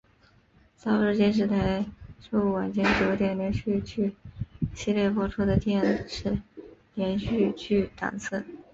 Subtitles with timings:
[0.77, 1.85] 朝日电视台
[2.21, 4.15] 周五晚间九点连续剧
[4.73, 6.41] 系列播出的电视
[6.95, 8.43] 连续剧档次。